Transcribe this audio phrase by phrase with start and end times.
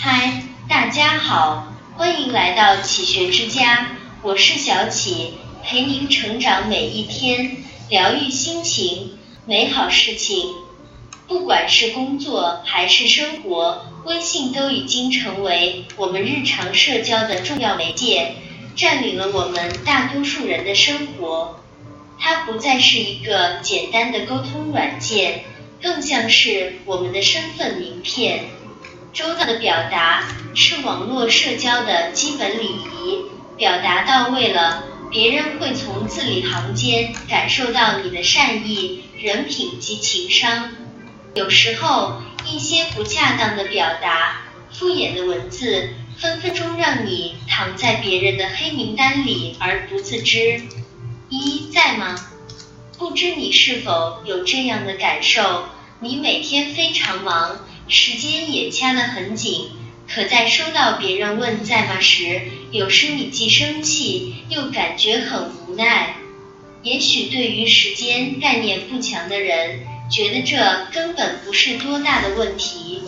[0.00, 3.88] 嗨，大家好，欢迎来到启学之家，
[4.22, 5.34] 我是小启，
[5.64, 7.56] 陪您成长每一天，
[7.90, 10.54] 疗愈心情，美好事情。
[11.26, 18.36] 不管是工作还是生活，微信都已经成为我们日常社交的重要媒介，
[18.76, 21.58] 占领了我们大多数人的生活。
[22.20, 25.42] 它不再是一个简单的沟通软件，
[25.82, 28.44] 更像是我们的身份名片。
[29.18, 33.24] 周到的表达是网络社交的基本礼仪，
[33.56, 40.70] 表达到位了，别人会从字里行间感受到你的善意、人品及情商。
[41.34, 50.62] 有时候，一些不恰当的表达、敷衍的文字，分分钟让你躺在别人的黑名单里而不自知。
[51.28, 52.14] 一在吗？
[52.96, 55.64] 不知你是否有这样的感受？
[55.98, 59.70] 你每天非常忙，时间也掐得很紧，
[60.06, 66.16] 可在收到别人问在吗时，有时你既生气又感觉很无奈。
[66.82, 69.80] 也许对于时间概念不强的人，
[70.10, 73.02] 觉得这根本不是多大的问题，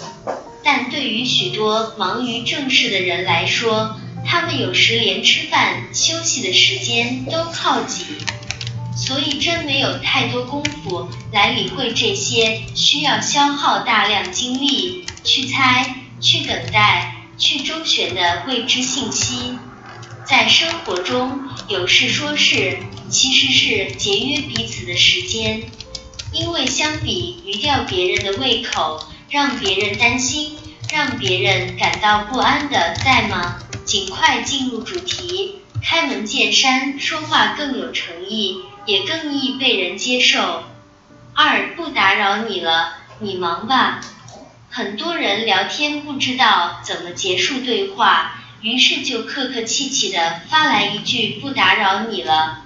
[0.65, 8.05] 但对于许多忙于正事的人来说，他们有时连吃饭、休息的时间都靠挤，
[9.01, 19.59] 所以真没有太多功夫来理会这些需要消耗大量精力去猜、去等待、去周旋的未知信息。
[20.27, 22.79] 在生活中，有事说事
[23.09, 25.63] 其实是节约彼此的时间，
[26.31, 30.59] 因为相比于吊别人的胃口，让别人担心、
[30.93, 33.59] 让别人感到不安的在吗？
[33.87, 40.65] 尽快进入主题，开门见山说话更有诚意，也更易被人接受。
[41.35, 44.01] 二不打扰你了，你忙吧。
[44.69, 52.65] 很多人聊天不知道怎么结束对话，于是就客客气气的发来一句不打扰你了。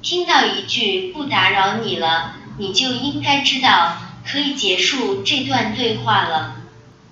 [0.00, 6.56] 听到一句不打扰你了，你就应该知道可以结束这段对话了。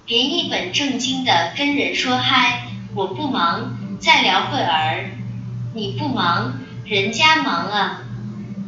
[0.07, 2.67] 别一本正经的跟人说嗨。
[2.93, 5.11] 我不忙，再聊会儿。
[5.75, 8.03] 你不忙，人家忙啊。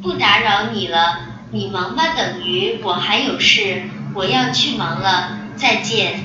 [0.02, 1.20] 不打扰你了，
[1.52, 6.24] 你忙吧，等于我还有事，我要去忙了，再见。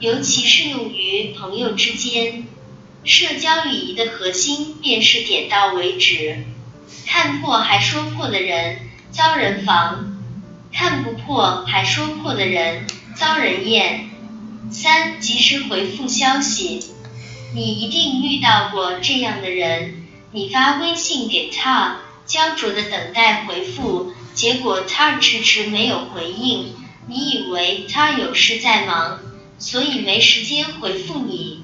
[0.00, 2.44] 尤其适用于朋友之间，
[3.04, 6.44] 社交礼仪的核心便是点到为止。
[7.06, 8.78] 看破还说破的人
[9.12, 10.18] 遭人防，
[10.72, 14.10] 看不破还说破的人遭人厌。
[14.70, 16.80] 三，及时回复消息。
[17.54, 26.74] 你一定遇到过这样的人，你发微信给他，焦灼的等待回复，结果他迟迟没有回应，
[27.06, 29.20] 你以为他有事在忙，
[29.58, 31.62] 所以没时间回复你，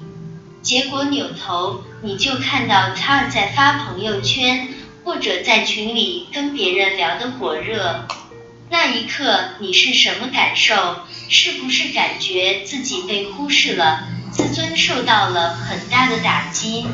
[0.61, 4.69] 结果扭头你就看到他在发朋友圈，
[5.03, 8.07] 或者在群里跟别人聊得火热，
[8.69, 10.75] 那一刻你是什么感受？
[11.27, 14.07] 是不是感觉自己被忽视了？
[14.31, 16.85] 自尊受到了很大的打击。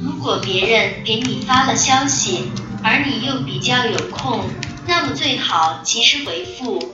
[0.00, 2.50] 如果别人给你发了消息，
[2.82, 4.44] 而你又比较有空，
[4.86, 6.92] 那么最好及时回复。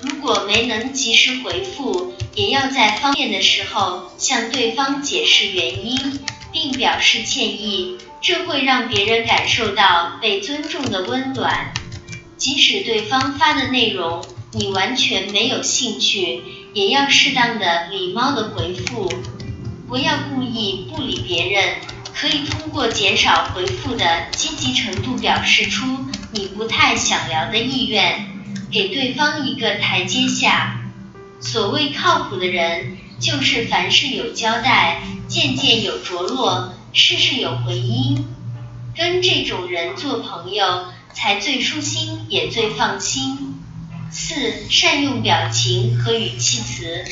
[0.00, 6.20] 如果没能及时回复，也要在方便的时候向对方解释原因，
[6.52, 11.72] 并表示歉意，这会让别人感受到被尊重的温暖。
[12.36, 16.42] 即使对方发的内容你完全没有兴趣。
[16.74, 19.08] 也要适当的礼貌的回复，
[19.88, 21.76] 不要故意不理别人，
[22.14, 25.84] 可以通过减少回复的积极程度表示出
[26.30, 28.30] 你不太想聊的意愿，
[28.70, 30.80] 给对方一个台阶下。
[31.40, 38.24] 所谓靠谱的人，就是凡事有交代，件件有着落，事事有回音。
[38.96, 43.60] 跟这种人做朋友，才最舒心，也最放心。
[44.10, 44.34] 四、
[44.70, 47.04] 善用表情和语气词。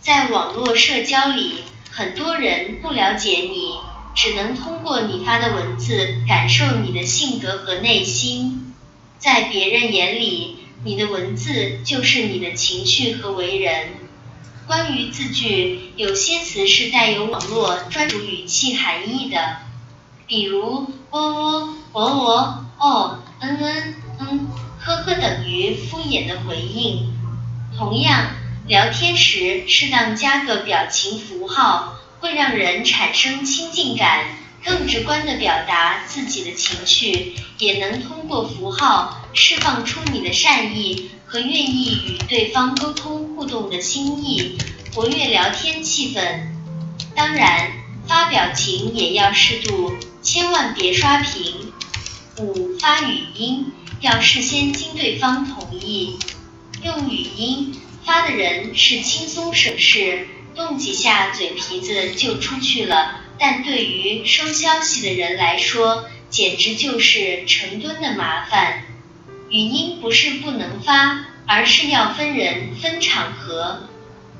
[0.00, 1.60] 在网络社交里，
[1.92, 3.76] 很多人不了解你，
[4.14, 8.74] 只能通过你发的文字感受你的性格和内心。
[9.18, 13.88] 在别人眼里，你的文字就是你的情绪和为人。
[14.66, 19.58] 关于字句，有些词是带有网络专属语气含义的，
[20.26, 24.48] 比如喔喔、哦哦、哦、嗯嗯、嗯。
[24.84, 27.14] 呵呵等于敷衍的回应。
[27.78, 28.30] 同样，
[28.66, 34.26] 聊天时适当加个表情符号，会让人产生亲近感，
[34.64, 44.56] 更直观地表达自己的情绪，也能通过符号释放出你的善意和愿意与对方沟通互动的心意，
[44.94, 46.46] 活跃聊天气氛。
[47.16, 47.72] 当然，
[48.06, 49.92] 发表情也要适度，
[50.22, 51.72] 千万别刷屏。
[52.38, 56.16] 五、发语音要事先经对方同意。
[56.84, 63.20] 用语音发的人是轻松省事，动几下嘴皮子就出去了。
[63.38, 68.84] 但对于收消息的人来说，简直就是成吨的麻烦。
[69.50, 73.88] 语音不是不能发，而是要分人、分场合。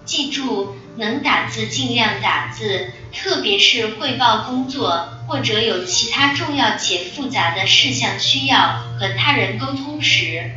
[0.04, 10.50] 记住，能打字尽量打字，特别是汇报工作或者有其他重要且复杂的事项需要和他人沟通时。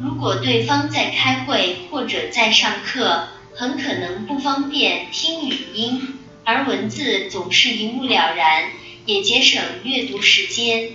[0.00, 6.18] 如果对方在开会或者在上课，很可能不方便听语音。
[6.44, 8.70] 而文字总是一目了然，
[9.06, 10.90] 也节省阅读时间。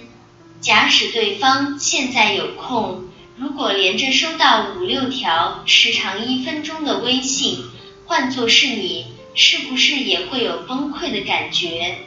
[0.59, 3.06] 假使对方现在有空，
[3.38, 7.63] 如果连着收到五六条时长一分钟的微信，
[8.06, 9.06] 换作是你，
[9.36, 12.00] 是不是也会有崩溃的感觉？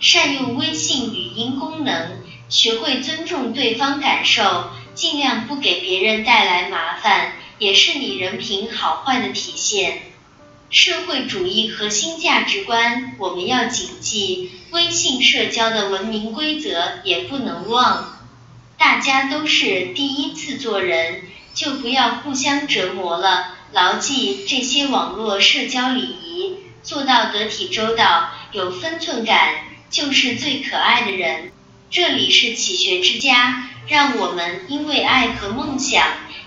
[0.00, 2.18] 善用微信语音功能，
[2.50, 10.02] 学会尊重对方感受，尽量不给别人带来麻烦，也是你人品好坏的体现。
[10.70, 14.50] 社会主义核心价值观，我们要谨记。
[14.70, 18.18] 微信社交的文明规则也不能忘。
[18.76, 21.22] 大家都是第一次做人，
[21.54, 23.54] 就不要互相折磨了。
[23.72, 29.54] 牢记这些网络社交礼仪，做到得体周到，有分寸感，
[29.90, 31.52] 就是最可爱的人。
[31.90, 36.04] 这里是启学之家，让我们因为爱和梦想